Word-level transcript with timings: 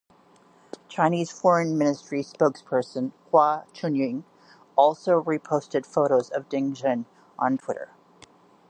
Chinese 0.89 1.29
Foreign 1.31 1.77
Ministry 1.77 2.23
spokesperson 2.23 3.11
Hua 3.29 3.65
Chunying 3.71 4.23
also 4.75 5.21
reposted 5.21 5.85
photos 5.85 6.31
of 6.31 6.49
Ding 6.49 6.73
Zhen 6.73 7.05
on 7.37 7.59
Twitter. 7.59 7.91